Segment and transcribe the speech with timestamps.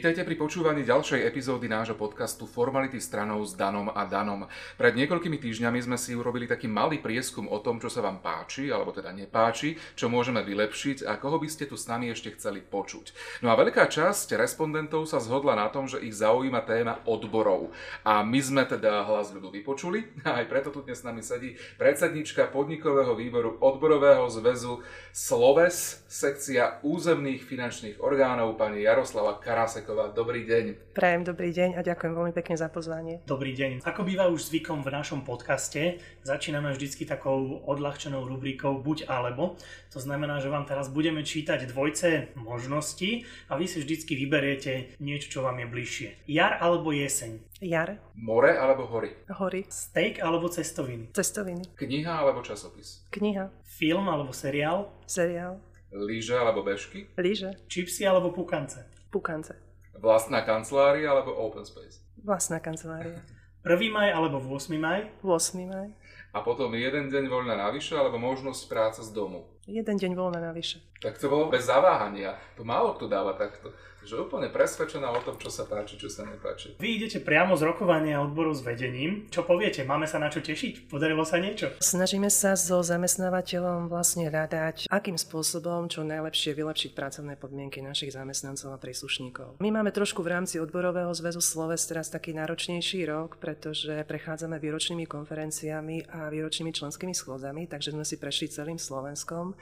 [0.00, 4.48] Vítajte pri počúvaní ďalšej epizódy nášho podcastu Formality stranou s Danom a Danom.
[4.80, 8.72] Pred niekoľkými týždňami sme si urobili taký malý prieskum o tom, čo sa vám páči,
[8.72, 12.64] alebo teda nepáči, čo môžeme vylepšiť a koho by ste tu s nami ešte chceli
[12.64, 13.12] počuť.
[13.44, 17.68] No a veľká časť respondentov sa zhodla na tom, že ich zaujíma téma odborov.
[18.00, 21.60] A my sme teda hlas ľudu vypočuli a aj preto tu dnes s nami sedí
[21.76, 24.80] predsednička podnikového výboru odborového zväzu
[25.12, 30.14] Sloves, sekcia územných finančných orgánov, pani Jaroslava Karase Paseková.
[30.14, 30.94] Dobrý deň.
[30.94, 33.26] Prajem dobrý deň a ďakujem veľmi pekne za pozvanie.
[33.26, 33.82] Dobrý deň.
[33.82, 39.58] Ako býva už zvykom v našom podcaste, začíname vždycky takou odľahčenou rubrikou buď alebo.
[39.90, 45.26] To znamená, že vám teraz budeme čítať dvojce možností a vy si vždycky vyberiete niečo,
[45.26, 46.08] čo vám je bližšie.
[46.30, 47.42] Jar alebo jeseň?
[47.58, 47.98] Jar.
[48.14, 49.10] More alebo hory?
[49.26, 49.66] Hory.
[49.66, 51.10] Steak alebo cestoviny?
[51.10, 51.66] Cestoviny.
[51.74, 53.10] Kniha alebo časopis?
[53.10, 53.50] Kniha.
[53.66, 54.86] Film alebo seriál?
[55.02, 55.58] Seriál.
[55.90, 57.10] Lyže alebo bežky?
[57.18, 57.58] Lyže.
[57.66, 58.86] Čipsy alebo pukance?
[59.10, 59.69] Pukance.
[60.00, 62.00] Vlastná kancelária alebo open space?
[62.24, 63.20] Vlastná kancelária.
[63.68, 63.92] 1.
[63.92, 64.72] maj alebo 8.
[64.80, 65.12] maj?
[65.20, 65.60] 8.
[65.68, 65.92] maj.
[66.32, 69.44] A potom jeden deň voľna navyše alebo možnosť práce z domu?
[69.68, 70.80] Jeden deň voľna navyše.
[71.04, 72.40] Tak to bolo bez zaváhania.
[72.56, 76.24] To málo kto dáva takto že úplne presvedčená o tom, čo sa páči, čo sa
[76.24, 76.76] nepáči.
[76.80, 79.28] Vy idete priamo z rokovania odboru s vedením.
[79.28, 79.84] Čo poviete?
[79.84, 80.88] Máme sa na čo tešiť?
[80.88, 81.76] Podarilo sa niečo?
[81.78, 88.72] Snažíme sa so zamestnávateľom vlastne radať, akým spôsobom čo najlepšie vylepšiť pracovné podmienky našich zamestnancov
[88.72, 89.60] a príslušníkov.
[89.60, 95.04] My máme trošku v rámci odborového zväzu Sloves teraz taký náročnejší rok, pretože prechádzame výročnými
[95.04, 99.52] konferenciami a výročnými členskými schôdzami, takže sme si prešli celým Slovenskom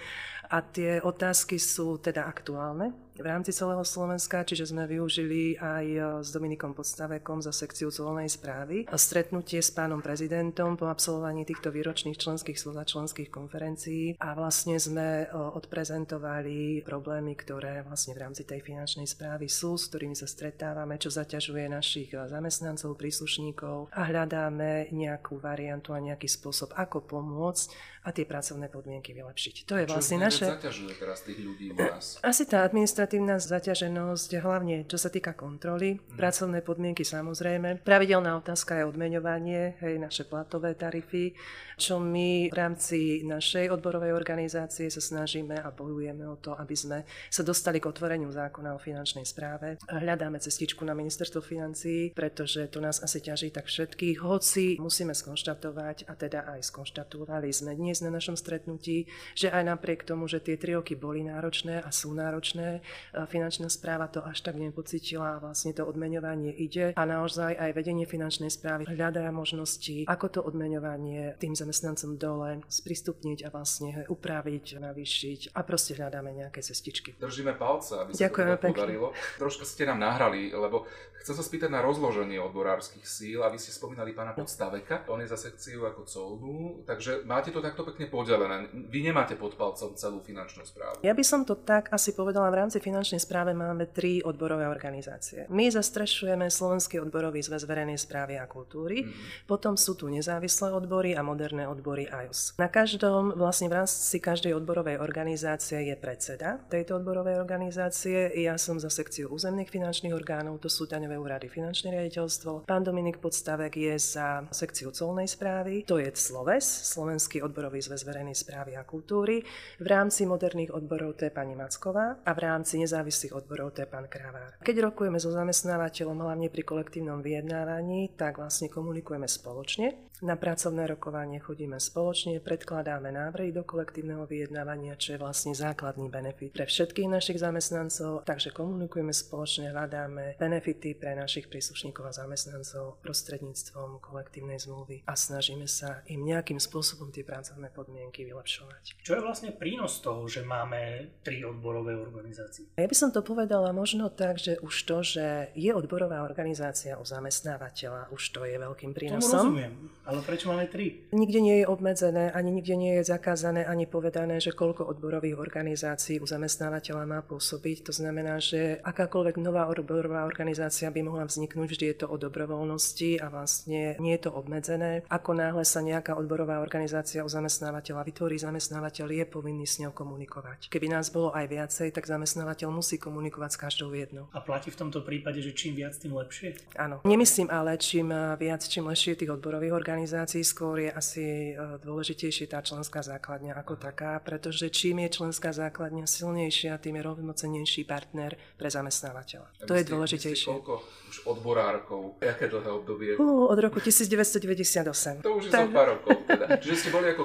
[0.48, 6.00] a tie otázky sú teda aktuálne v rámci celého Slovenska, čiže sme využili aj e,
[6.22, 12.14] s Dominikom Podstavekom za sekciu colnej správy stretnutie s pánom prezidentom po absolvovaní týchto výročných
[12.14, 14.14] členských slov a členských konferencií.
[14.22, 19.90] A vlastne sme e, odprezentovali problémy, ktoré vlastne v rámci tej finančnej správy sú, s
[19.90, 23.90] ktorými sa stretávame, čo zaťažuje našich e, zamestnancov, príslušníkov.
[23.96, 29.68] A hľadáme nejakú variantu a nejaký spôsob, ako pomôcť a tie pracovné podmienky vylepšiť.
[29.68, 30.44] To je vlastne čo naše...
[30.48, 32.16] zaťažuje teraz tých ľudí u nás?
[32.24, 36.16] Asi tá administratívna zaťaženosť, hlavne čo sa týka kontroly, hmm.
[36.16, 37.84] pracovné podmienky samozrejme.
[37.84, 41.36] Pravidelná otázka je odmeňovanie, hej, naše platové tarify,
[41.76, 47.04] čo my v rámci našej odborovej organizácie sa snažíme a bojujeme o to, aby sme
[47.28, 49.76] sa dostali k otvoreniu zákona o finančnej správe.
[49.84, 56.08] Hľadáme cestičku na ministerstvo financií, pretože to nás asi ťaží tak všetkých, hoci musíme skonštatovať,
[56.08, 60.38] a teda aj skonštatovali sme dnes dnes na našom stretnutí, že aj napriek tomu, že
[60.38, 62.78] tie tri roky boli náročné a sú náročné,
[63.26, 68.06] finančná správa to až tak nepocitila a vlastne to odmeňovanie ide a naozaj aj vedenie
[68.06, 75.40] finančnej správy hľadá možnosti, ako to odmeňovanie tým zamestnancom dole sprístupniť a vlastne upraviť, navýšiť
[75.58, 77.18] a proste hľadáme nejaké cestičky.
[77.18, 79.06] Držíme palce, aby sa Ďakujeme to teda podarilo.
[79.42, 80.86] Troška ste nám nahrali, lebo
[81.18, 85.28] chcem sa spýtať na rozloženie odborárskych síl a vy ste spomínali pána Podstaveka, on je
[85.28, 88.68] za sekciu ako colnú, takže máte to takto pekne podelené.
[88.92, 91.00] Vy nemáte pod palcom celú finančnú správu.
[91.00, 92.52] Ja by som to tak asi povedala.
[92.52, 95.48] V rámci finančnej správe máme tri odborové organizácie.
[95.48, 99.44] My zastrešujeme Slovenský odborový zväz verejnej správy a kultúry, mm-hmm.
[99.46, 102.56] potom sú tu nezávislé odbory a moderné odbory IOS.
[102.58, 108.32] Na každom, vlastne v rámci každej odborovej organizácie je predseda tejto odborovej organizácie.
[108.42, 112.64] Ja som za sekciu územných finančných orgánov, to sú daňové úrady, finančné riaditeľstvo.
[112.64, 118.02] Pán Dominik Podstavek je za sekciu colnej správy, to je Sloves, Slovenský odborový odborový zväz
[118.08, 119.44] verejnej správy a kultúry.
[119.76, 123.88] V rámci moderných odborov to je pani Macková a v rámci nezávislých odborov to je
[123.92, 124.56] pán Kravár.
[124.64, 131.38] Keď rokujeme so zamestnávateľom, hlavne pri kolektívnom vyjednávaní, tak vlastne komunikujeme spoločne na pracovné rokovanie
[131.38, 137.38] chodíme spoločne, predkladáme návrhy do kolektívneho vyjednávania, čo je vlastne základný benefit pre všetkých našich
[137.38, 145.14] zamestnancov, takže komunikujeme spoločne, hľadáme benefity pre našich príslušníkov a zamestnancov prostredníctvom kolektívnej zmluvy a
[145.14, 148.98] snažíme sa im nejakým spôsobom tie pracovné podmienky vylepšovať.
[149.02, 152.74] Čo je vlastne prínos toho, že máme tri odborové organizácie?
[152.74, 157.04] Ja by som to povedala možno tak, že už to, že je odborová organizácia u
[157.06, 159.30] zamestnávateľa, už to je veľkým prínosom.
[159.30, 159.74] Tomu rozumiem.
[160.08, 161.04] Ale prečo máme tri?
[161.12, 166.16] Nikde nie je obmedzené, ani nikde nie je zakázané, ani povedané, že koľko odborových organizácií
[166.16, 167.84] u zamestnávateľa má pôsobiť.
[167.84, 173.20] To znamená, že akákoľvek nová odborová organizácia by mohla vzniknúť, vždy je to o dobrovoľnosti
[173.20, 175.04] a vlastne nie je to obmedzené.
[175.12, 180.72] Ako náhle sa nejaká odborová organizácia u zamestnávateľa vytvorí, zamestnávateľ je povinný s ňou komunikovať.
[180.72, 184.32] Keby nás bolo aj viacej, tak zamestnávateľ musí komunikovať s každou jednou.
[184.32, 186.56] A platí v tomto prípade, že čím viac, tým lepšie?
[186.80, 187.04] Áno.
[187.04, 188.08] Nemyslím ale, čím
[188.40, 191.26] viac, čím lepšie tých odborových organizácií organizácií, skôr je asi
[191.58, 197.82] dôležitejšie tá členská základňa ako taká, pretože čím je členská základňa silnejšia, tým je rovnocenejší
[197.82, 199.66] partner pre zamestnávateľa.
[199.66, 200.54] to je dôležitejšie.
[200.54, 202.22] koľko už odborárkov?
[202.22, 203.10] Aké dlhé obdobie?
[203.18, 205.26] Uh, od roku 1998.
[205.26, 205.66] To už je tak...
[205.66, 206.46] za pár rokov teda.
[206.62, 207.24] Čiže ste boli ako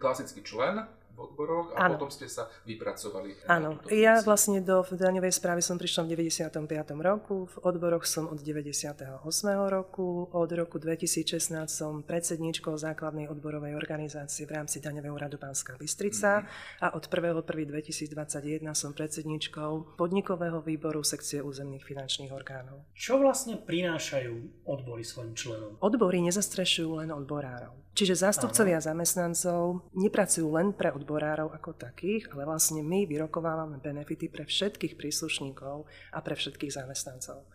[0.00, 0.80] klasický člen
[1.16, 1.96] odboroch a ano.
[1.96, 3.46] potom ste sa vypracovali.
[3.46, 6.66] Áno, ja vlastne do daňovej správy som prišla v 95.
[7.00, 9.22] roku, v odboroch som od 98.
[9.70, 16.42] roku, od roku 2016 som predsedníčkou základnej odborovej organizácie v rámci daňového úradu Pánska Bystrica
[16.42, 16.84] mm-hmm.
[16.84, 22.86] a od 1.1.2021 som predsedníčkou podnikového výboru sekcie územných finančných orgánov.
[22.96, 25.76] Čo vlastne prinášajú odbory svojim členom?
[25.78, 27.83] Odbory nezastrešujú len odborárov.
[27.94, 28.90] Čiže zástupcovia Aha.
[28.90, 35.86] zamestnancov nepracujú len pre odborárov ako takých, ale vlastne my vyrokovávame benefity pre všetkých príslušníkov
[36.10, 37.46] a pre všetkých zamestnancov.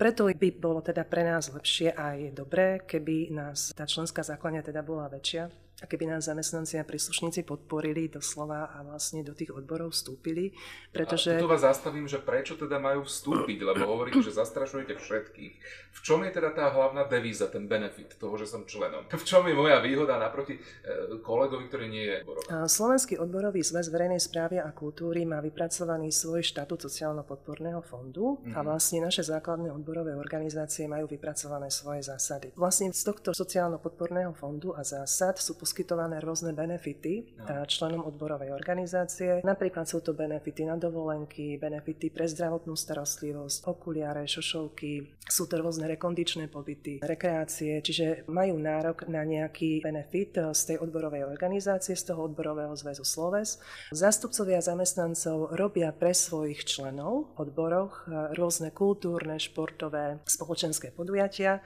[0.00, 4.64] Preto by bolo teda pre nás lepšie a je dobré, keby nás tá členská základňa
[4.64, 9.52] teda bola väčšia, a keby nás zamestnanci a príslušníci podporili doslova a vlastne do tých
[9.52, 10.56] odborov vstúpili,
[10.88, 11.36] pretože...
[11.36, 15.54] A tu vás zastavím, že prečo teda majú vstúpiť, lebo hovoríte, že zastrašujete všetkých.
[15.92, 19.04] V čom je teda tá hlavná devíza, ten benefit toho, že som členom?
[19.12, 20.60] V čom je moja výhoda naproti e,
[21.20, 22.46] kolegovi, ktorý nie je odborový?
[22.72, 28.56] Slovenský odborový zväz verejnej správy a kultúry má vypracovaný svoj štatút sociálno-podporného fondu mm-hmm.
[28.56, 28.64] a mhm.
[28.64, 32.56] vlastne naše základné odborové organizácie majú vypracované svoje zásady.
[32.56, 37.66] Vlastne z tohto sociálno-podporného fondu a zásad sú poskytované rôzne benefity no.
[37.66, 39.42] členom odborovej organizácie.
[39.42, 45.90] Napríklad sú to benefity na dovolenky, benefity pre zdravotnú starostlivosť, okuliare, šošovky, sú to rôzne
[45.90, 52.30] rekondičné pobyty, rekreácie, čiže majú nárok na nejaký benefit z tej odborovej organizácie, z toho
[52.30, 53.58] odborového zväzu Sloves.
[53.90, 58.06] Zástupcovia zamestnancov robia pre svojich členov v odboroch
[58.38, 61.58] rôzne kultúrne, športové, spoločenské podujatia,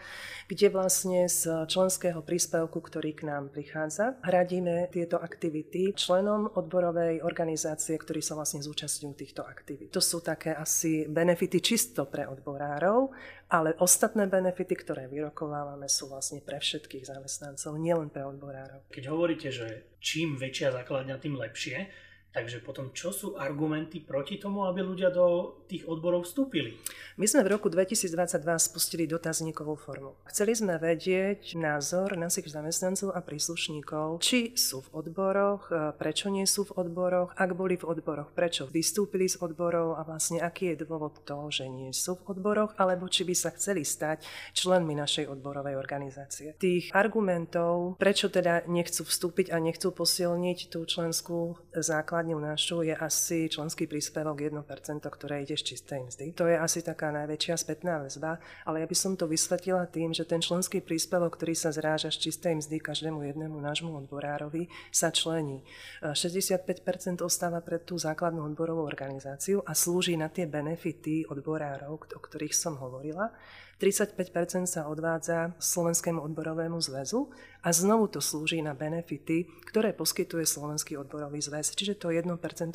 [0.48, 4.14] kde vlastne z členského príspevku, ktorý k nám prichádza, prichádza.
[4.22, 9.90] Hradíme tieto aktivity členom odborovej organizácie, ktorí sa vlastne zúčastňujú týchto aktivít.
[9.90, 13.10] To sú také asi benefity čisto pre odborárov,
[13.50, 18.86] ale ostatné benefity, ktoré vyrokovávame, sú vlastne pre všetkých zamestnancov, nielen pre odborárov.
[18.94, 21.90] Keď hovoríte, že čím väčšia základňa, tým lepšie,
[22.30, 26.78] Takže potom čo sú argumenty proti tomu, aby ľudia do tých odborov vstúpili?
[27.18, 30.14] My sme v roku 2022 spustili dotazníkovú formu.
[30.30, 36.46] Chceli sme vedieť názor našich zamestnancov a príslušníkov, či sú v odboroch, e, prečo nie
[36.46, 40.86] sú v odboroch, ak boli v odboroch, prečo vystúpili z odborov a vlastne aký je
[40.86, 44.22] dôvod toho, že nie sú v odboroch, alebo či by sa chceli stať
[44.54, 46.54] členmi našej odborovej organizácie.
[46.62, 52.92] Tých argumentov, prečo teda nechcú vstúpiť a nechcú posilniť tú členskú základ základňou našu je
[52.92, 54.60] asi členský príspevok 1%,
[55.00, 56.36] ktoré ide z čistej mzdy.
[56.36, 58.36] To je asi taká najväčšia spätná väzba,
[58.68, 62.28] ale ja by som to vysvetlila tým, že ten členský príspevok, ktorý sa zráža z
[62.28, 65.64] čistej mzdy každému jednému nášmu odborárovi, sa člení.
[66.04, 72.52] 65% ostáva pre tú základnú odborovú organizáciu a slúži na tie benefity odborárov, o ktorých
[72.52, 73.32] som hovorila.
[73.80, 80.98] 35% sa odvádza Slovenskému odborovému zväzu a znovu to slúži na benefity, ktoré poskytuje Slovenský
[80.98, 82.26] odborový zväz, čiže to 1%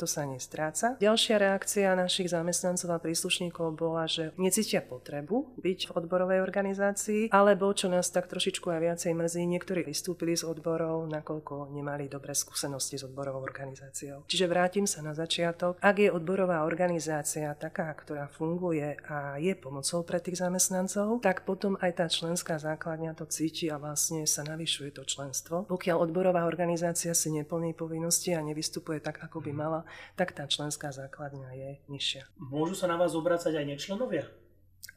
[0.08, 0.96] sa nestráca.
[0.96, 7.68] Ďalšia reakcia našich zamestnancov a príslušníkov bola, že necítia potrebu byť v odborovej organizácii, alebo
[7.76, 12.96] čo nás tak trošičku aj viacej mrzí, niektorí vystúpili z odborov, nakoľko nemali dobré skúsenosti
[12.96, 14.24] s odborovou organizáciou.
[14.24, 15.76] Čiže vrátim sa na začiatok.
[15.84, 21.76] Ak je odborová organizácia taká, ktorá funguje a je pomocou pre tých zamestnancov, tak potom
[21.82, 25.64] aj tá členská základňa to cíti a vlastne sa navyšuje to členstvo.
[25.64, 29.80] Pokiaľ odborová organizácia si neplní povinnosti a nevystupuje tak, ako by mala,
[30.14, 32.28] tak tá členská základňa je nižšia.
[32.36, 34.28] Môžu sa na vás obracať aj nečlenovia?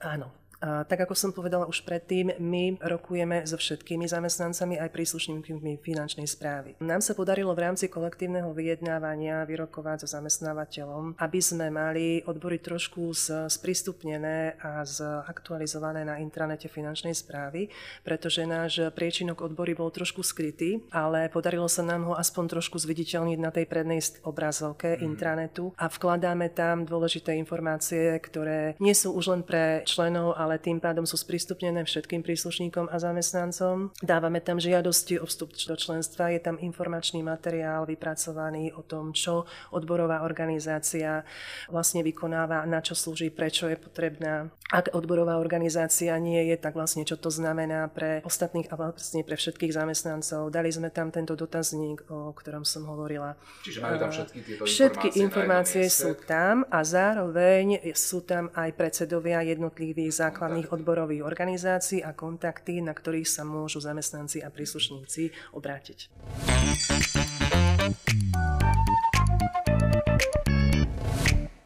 [0.04, 5.80] Áno, a tak ako som povedala už predtým, my rokujeme so všetkými zamestnancami aj príslušníkmi
[5.80, 6.76] finančnej správy.
[6.84, 13.12] Nám sa podarilo v rámci kolektívneho vyjednávania vyrokovať so zamestnávateľom, aby sme mali odbory trošku
[13.48, 17.72] sprístupnené a zaktualizované na intranete finančnej správy,
[18.04, 23.40] pretože náš priečinok odbory bol trošku skrytý, ale podarilo sa nám ho aspoň trošku zviditeľniť
[23.40, 25.02] na tej prednej obrazovke mm.
[25.06, 30.58] intranetu a vkladáme tam dôležité informácie, ktoré nie sú už len pre členov, ale ale
[30.58, 33.94] tým pádom sú sprístupnené všetkým príslušníkom a zamestnancom.
[34.02, 39.46] Dávame tam žiadosti o vstup do členstva, je tam informačný materiál vypracovaný o tom, čo
[39.70, 41.22] odborová organizácia
[41.70, 44.50] vlastne vykonáva, na čo slúži, prečo je potrebná.
[44.74, 49.38] Ak odborová organizácia nie je, tak vlastne čo to znamená pre ostatných a vlastne pre
[49.38, 50.50] všetkých zamestnancov.
[50.50, 53.38] Dali sme tam tento dotazník, o ktorom som hovorila.
[53.66, 58.70] Čiže majú tam všetky tieto Všetky informácie, informácie sú tam a zároveň sú tam aj
[58.74, 65.52] predsedovia jednotlivých základných základných odborových organizácií a kontakty, na ktorých sa môžu zamestnanci a príslušníci
[65.52, 66.08] obrátiť.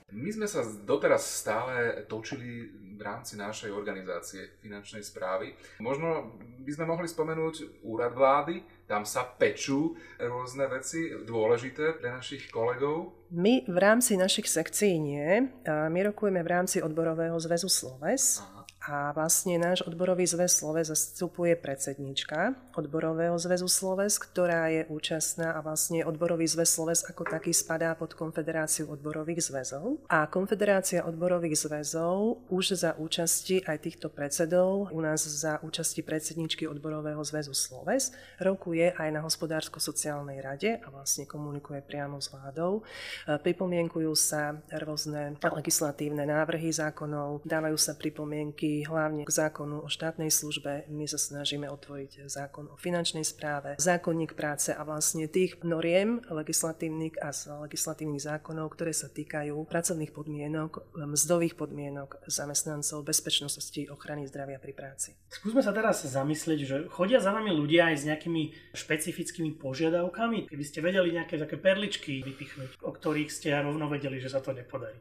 [0.10, 5.54] My sme sa doteraz stále točili v rámci našej organizácie finančnej správy.
[5.78, 6.34] Možno
[6.66, 13.30] by sme mohli spomenúť úrad vlády, tam sa pečú rôzne veci dôležité pre našich kolegov.
[13.30, 15.46] My v rámci našich sekcií nie.
[15.70, 18.42] My rokujeme v rámci odborového zväzu Sloves.
[18.42, 18.53] Aha
[18.84, 25.64] a vlastne náš odborový zväz Sloves zastupuje predsednička odborového zväzu Sloves, ktorá je účastná a
[25.64, 30.04] vlastne odborový zväz Sloves ako taký spadá pod Konfederáciu odborových zväzov.
[30.12, 36.68] A Konfederácia odborových zväzov už za účasti aj týchto predsedov, u nás za účasti predsedničky
[36.68, 38.12] odborového zväzu Sloves,
[38.44, 42.84] rokuje aj na hospodársko-sociálnej rade a vlastne komunikuje priamo s vládou.
[43.32, 50.90] Pripomienkujú sa rôzne legislatívne návrhy zákonov, dávajú sa pripomienky hlavne k zákonu o štátnej službe.
[50.90, 57.20] My sa snažíme otvoriť zákon o finančnej správe, zákonník práce a vlastne tých noriem legislatívnych
[57.20, 57.30] a
[57.68, 65.20] legislatívnych zákonov, ktoré sa týkajú pracovných podmienok, mzdových podmienok zamestnancov, bezpečnosti, ochrany zdravia pri práci.
[65.28, 70.48] Skúsme sa teraz zamyslieť, že chodia za nami ľudia aj s nejakými špecifickými požiadavkami.
[70.48, 74.56] Keby ste vedeli nejaké také perličky vypichnúť, o ktorých ste rovno vedeli, že sa to
[74.56, 74.96] nepodarí.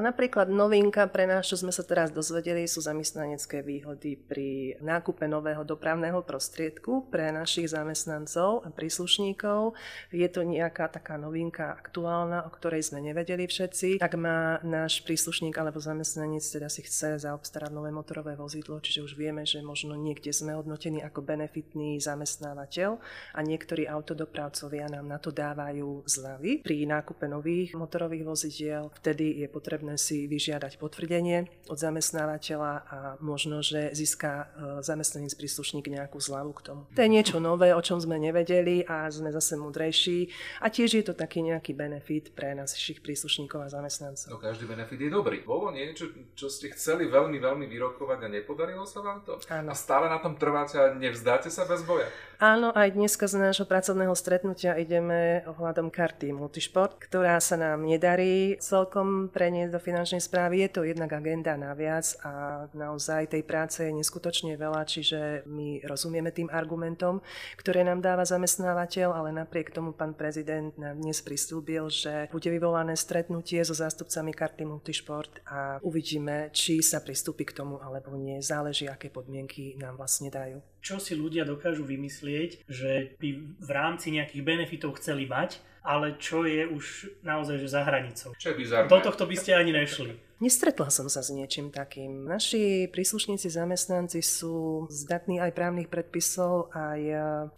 [0.00, 5.60] Napríklad novinka pre nás, čo sme sa teraz dozvedeli, sú zamestnanecké výhody pri nákupe nového
[5.60, 9.76] dopravného prostriedku pre našich zamestnancov a príslušníkov.
[10.16, 14.00] Je to nejaká taká novinka aktuálna, o ktorej sme nevedeli všetci.
[14.00, 19.12] Ak má náš príslušník alebo zamestnanec teda si chce zaobstarať nové motorové vozidlo, čiže už
[19.12, 22.96] vieme, že možno niekde sme hodnotení ako benefitný zamestnávateľ
[23.36, 28.90] a niektorí autodopravcovia nám na to dávajú zľavy pri nákupe nových motorových vozidiel.
[29.02, 34.46] Vtedy je potrebné si vyžiadať potvrdenie od zamestnávateľa a možno, že získa e,
[34.82, 36.82] zamestnanec príslušník nejakú zľavu k tomu.
[36.94, 40.30] To je niečo nové, o čom sme nevedeli a sme zase mudrejší
[40.62, 44.30] a tiež je to taký nejaký benefit pre našich príslušníkov a zamestnancov.
[44.32, 45.42] No každý benefit je dobrý.
[45.42, 49.38] Bolo niečo, čo ste chceli veľmi, veľmi vyrokovať a nepodarilo sa vám to?
[49.50, 49.70] Áno.
[49.70, 52.08] A stále na tom trváte a nevzdáte sa bez boja?
[52.36, 58.58] Áno, aj dneska z nášho pracovného stretnutia ideme ohľadom karty Multisport, ktorá sa nám nedarí
[58.58, 60.66] celkom preniesť do finančnej správy.
[60.66, 66.34] Je to jednak agenda naviac a naozaj tej práce je neskutočne veľa, čiže my rozumieme
[66.34, 67.22] tým argumentom,
[67.56, 72.98] ktoré nám dáva zamestnávateľ, ale napriek tomu pán prezident nám dnes pristúbil, že bude vyvolané
[72.98, 78.42] stretnutie so zástupcami karty Multisport a uvidíme, či sa pristúpi k tomu alebo nie.
[78.42, 84.14] Záleží, aké podmienky nám vlastne dajú čo si ľudia dokážu vymyslieť, že by v rámci
[84.14, 88.30] nejakých benefitov chceli mať, ale čo je už naozaj že za hranicou.
[88.38, 88.86] Čo je bizarné.
[88.86, 90.14] Do tohto by ste ani nešli.
[90.38, 92.28] Nestretla som sa s niečím takým.
[92.28, 97.00] Naši príslušníci zamestnanci sú zdatní aj právnych predpisov, aj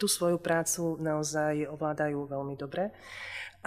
[0.00, 2.94] tú svoju prácu naozaj ovládajú veľmi dobre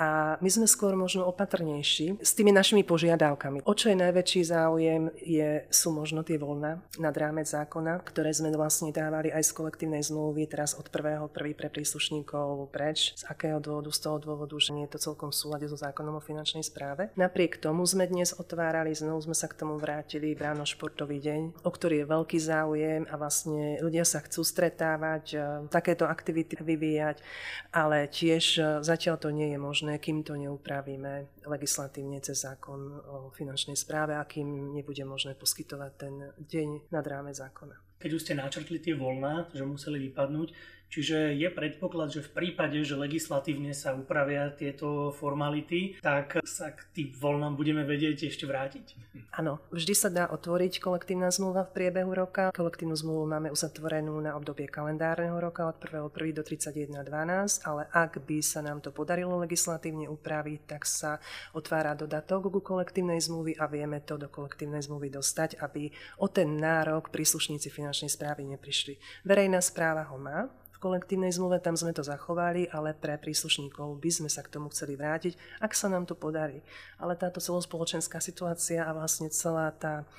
[0.01, 3.61] a my sme skôr možno opatrnejší s tými našimi požiadavkami.
[3.69, 8.49] O čo je najväčší záujem, je, sú možno tie voľna nad rámec zákona, ktoré sme
[8.49, 13.13] vlastne dávali aj z kolektívnej zmluvy teraz od prvého prvý pre príslušníkov preč.
[13.13, 13.93] Z akého dôvodu?
[13.93, 17.13] Z toho dôvodu, že nie je to celkom v súlade so zákonom o finančnej správe.
[17.13, 21.61] Napriek tomu sme dnes otvárali, znovu sme sa k tomu vrátili v ráno športový deň,
[21.61, 25.37] o ktorý je veľký záujem a vlastne ľudia sa chcú stretávať, e,
[25.69, 27.21] takéto aktivity vyvíjať,
[27.69, 32.79] ale tiež e, zatiaľ to nie je možné možné, kým to neupravíme legislatívne cez zákon
[33.11, 37.75] o finančnej správe a kým nebude možné poskytovať ten deň nad ráme zákona.
[37.99, 40.55] Keď už ste načrtli tie voľná, že museli vypadnúť,
[40.91, 46.83] Čiže je predpoklad, že v prípade, že legislatívne sa upravia tieto formality, tak sa k
[46.91, 48.99] tým voľnám budeme vedieť ešte vrátiť?
[49.31, 52.51] Áno, vždy sa dá otvoriť kolektívna zmluva v priebehu roka.
[52.51, 56.11] Kolektívnu zmluvu máme uzatvorenú na obdobie kalendárneho roka od 1.1.
[56.35, 61.23] do 31.12, ale ak by sa nám to podarilo legislatívne upraviť, tak sa
[61.55, 65.87] otvára dodatok ku kolektívnej zmluvy a vieme to do kolektívnej zmluvy dostať, aby
[66.19, 68.99] o ten nárok príslušníci finančnej správy neprišli.
[69.23, 74.29] Verejná správa ho má, kolektívnej zmluve, tam sme to zachovali, ale pre príslušníkov by sme
[74.33, 76.65] sa k tomu chceli vrátiť, ak sa nám to podarí.
[76.97, 80.09] Ale táto celospoločenská situácia a vlastne celá tá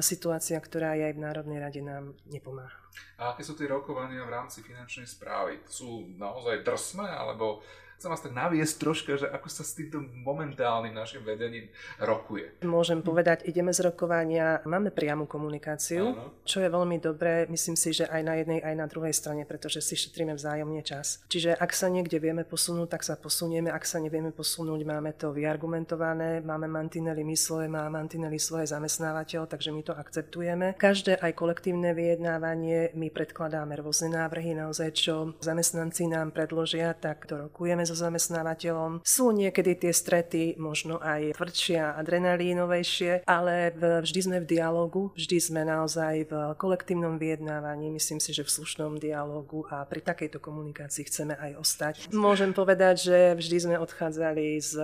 [0.00, 2.72] situácia, ktorá je aj v Národnej rade, nám nepomáha.
[3.20, 5.60] A aké sú tie rokovania v rámci finančnej správy?
[5.68, 7.60] Sú naozaj drsné, alebo
[7.98, 11.66] chcem vás tak naviesť troška, že ako sa s týmto momentálnym našim vedením
[11.98, 12.54] rokuje.
[12.62, 16.30] Môžem povedať, ideme z rokovania, máme priamu komunikáciu, Áno.
[16.46, 19.82] čo je veľmi dobré, myslím si, že aj na jednej, aj na druhej strane, pretože
[19.82, 21.26] si šetríme vzájomne čas.
[21.26, 25.34] Čiže ak sa niekde vieme posunúť, tak sa posunieme, ak sa nevieme posunúť, máme to
[25.34, 30.78] vyargumentované, máme mantinely my svoje, má mantinely svoje zamestnávateľ, takže my to akceptujeme.
[30.78, 37.50] Každé aj kolektívne vyjednávanie my predkladáme rôzne návrhy, naozaj čo zamestnanci nám predložia, tak to
[37.50, 39.00] rokujeme so zamestnávateľom.
[39.00, 43.72] Sú niekedy tie strety možno aj tvrdšie a adrenalínovejšie, ale
[44.04, 49.00] vždy sme v dialogu, vždy sme naozaj v kolektívnom vyjednávaní, myslím si, že v slušnom
[49.00, 51.94] dialogu a pri takejto komunikácii chceme aj ostať.
[52.12, 54.76] Môžem povedať, že vždy sme odchádzali s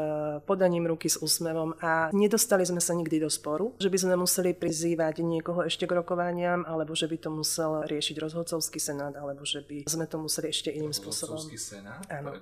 [0.49, 4.57] podaním ruky s úsmevom a nedostali sme sa nikdy do sporu, že by sme museli
[4.57, 9.61] prizývať niekoho ešte k rokovaniam, alebo že by to musel riešiť rozhodcovský senát, alebo že
[9.67, 11.37] by sme to museli ešte iným spôsobom.
[11.37, 12.01] Rozhodcovský senát?
[12.09, 12.39] Áno.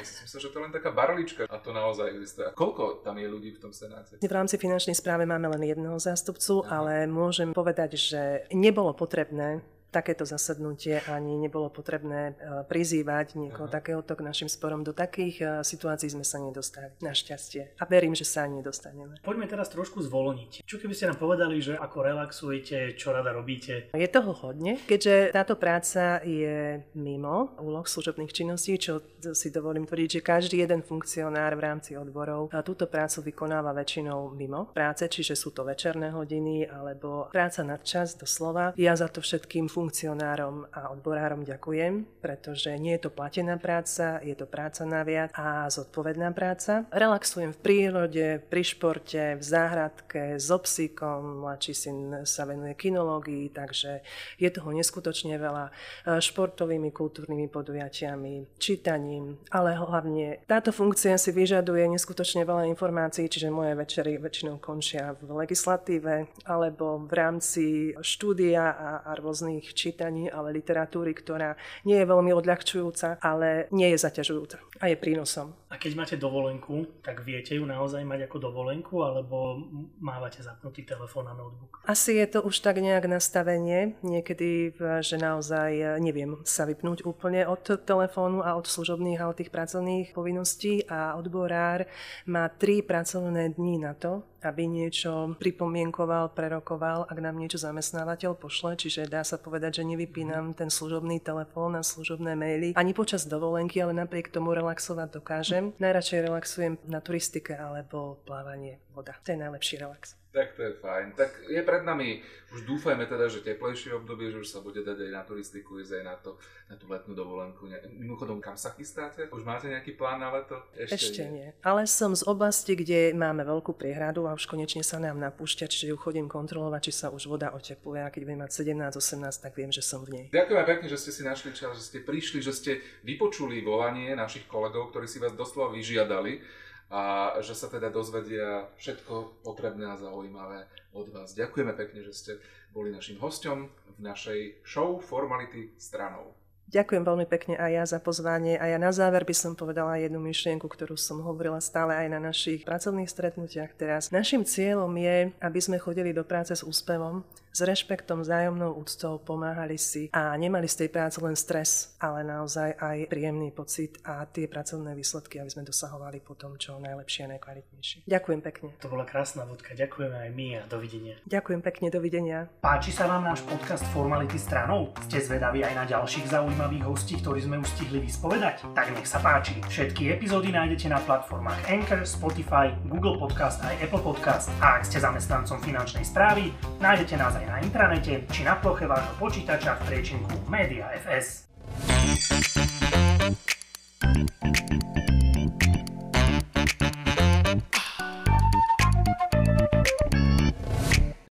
[0.00, 2.44] Myslím, že to je len taká barlička a to naozaj existuje.
[2.48, 4.18] A koľko tam je ľudí v tom senáte?
[4.18, 6.82] V rámci finančnej správe máme len jedného zástupcu, Aha.
[6.82, 9.62] ale môžem povedať, že nebolo potrebné
[9.96, 13.80] takéto zasadnutie ani nebolo potrebné e, prizývať niekoho Aha.
[13.80, 14.84] takéhoto k našim sporom.
[14.84, 17.80] Do takých e, situácií sme sa nedostali, našťastie.
[17.80, 19.16] A verím, že sa ani nedostaneme.
[19.24, 20.68] Poďme teraz trošku zvoloniť.
[20.68, 23.88] Čo keby ste nám povedali, že ako relaxujete, čo rada robíte?
[23.96, 29.00] Je toho hodne, keďže táto práca je mimo úloh služobných činností, čo
[29.32, 34.74] si dovolím tvrdiť, že každý jeden funkcionár v rámci odborov túto prácu vykonáva väčšinou mimo
[34.74, 38.74] práce, čiže sú to večerné hodiny alebo práca nad čas doslova.
[38.74, 44.18] Ja za to všetkým funkcionárom funkcionárom a odborárom ďakujem, pretože nie je to platená práca,
[44.18, 46.90] je to práca naviac a zodpovedná práca.
[46.90, 54.02] Relaxujem v prírode, pri športe, v záhradke, s obsíkom, mladší syn sa venuje kinológii, takže
[54.42, 55.70] je toho neskutočne veľa
[56.18, 63.78] športovými, kultúrnymi podujatiami, čítaním, ale hlavne táto funkcia si vyžaduje neskutočne veľa informácií, čiže moje
[63.78, 67.64] večery väčšinou končia v legislatíve alebo v rámci
[68.02, 73.98] štúdia a, a rôznych čítaní, ale literatúry, ktorá nie je veľmi odľahčujúca, ale nie je
[73.98, 75.56] zaťažujúca a je prínosom.
[75.72, 79.66] A keď máte dovolenku, tak viete ju naozaj mať ako dovolenku, alebo
[79.98, 81.80] mávate zapnutý telefón a notebook?
[81.88, 87.66] Asi je to už tak nejak nastavenie, niekedy, že naozaj neviem sa vypnúť úplne od
[87.82, 91.88] telefónu a od služobných a od tých pracovných povinností a odborár
[92.28, 98.78] má tri pracovné dní na to, aby niečo pripomienkoval, prerokoval, ak nám niečo zamestnávateľ pošle,
[98.78, 103.82] čiže dá sa povedať, že nevypínam ten služobný telefón a služobné maily ani počas dovolenky,
[103.82, 105.74] ale napriek tomu relaxovať dokážem.
[105.82, 109.18] Najradšej relaxujem na turistike alebo plávanie voda.
[109.26, 110.14] To je najlepší relax.
[110.36, 111.16] Tak to je fajn.
[111.16, 112.20] Tak je pred nami,
[112.52, 115.96] už dúfajme teda, že teplejšie obdobie, že už sa bude dať aj na turistiku, ísť
[115.96, 116.36] aj na, to,
[116.68, 117.64] na tú letnú dovolenku.
[117.96, 119.32] Mimochodom, kam sa chystáte?
[119.32, 120.60] Už máte nejaký plán na leto?
[120.76, 121.32] Ešte, Ešte nie.
[121.32, 121.48] nie.
[121.64, 125.88] Ale som z oblasti, kde máme veľkú priehradu a už konečne sa nám napúšťa, čiže
[125.88, 129.72] ju chodím kontrolovať, či sa už voda otepluje a keď budem mať 17-18, tak viem,
[129.72, 130.24] že som v nej.
[130.36, 134.44] Ďakujem pekne, že ste si našli čas, že ste prišli, že ste vypočuli volanie našich
[134.44, 136.44] kolegov, ktorí si vás doslova vyžiadali
[136.90, 141.34] a že sa teda dozvedia všetko potrebné a zaujímavé od vás.
[141.34, 142.32] Ďakujeme pekne, že ste
[142.70, 146.36] boli našim hostom v našej show Formality stranou.
[146.66, 150.18] Ďakujem veľmi pekne aj ja za pozvanie a ja na záver by som povedala jednu
[150.18, 154.10] myšlienku, ktorú som hovorila stále aj na našich pracovných stretnutiach teraz.
[154.10, 157.22] Našim cieľom je, aby sme chodili do práce s úspevom,
[157.56, 162.76] s rešpektom, vzájomnou úctou, pomáhali si a nemali z tej práce len stres, ale naozaj
[162.76, 168.04] aj príjemný pocit a tie pracovné výsledky, aby sme dosahovali potom čo najlepšie a najkvalitnejšie.
[168.04, 168.68] Ďakujem pekne.
[168.84, 171.16] To bola krásna vodka, ďakujeme aj my a dovidenia.
[171.24, 172.38] Ďakujem pekne, dovidenia.
[172.60, 174.92] Páči sa vám náš podcast Formality stranou?
[175.08, 178.68] Ste zvedaví aj na ďalších zaujímavých hostí, ktorí sme už stihli vyspovedať?
[178.76, 179.56] Tak nech sa páči.
[179.64, 184.52] Všetky epizódy nájdete na platformách Anchor, Spotify, Google Podcast aj Apple Podcast.
[184.60, 186.52] A ak ste zamestnancom finančnej správy,
[186.84, 191.46] nájdete nás aj na intranete či na ploche vášho počítača v priečinku Media FS.